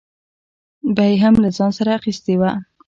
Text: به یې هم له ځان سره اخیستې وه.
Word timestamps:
به 0.95 1.03
یې 1.09 1.15
هم 1.23 1.35
له 1.43 1.49
ځان 1.57 1.71
سره 1.77 1.89
اخیستې 1.99 2.33
وه. 2.39 2.51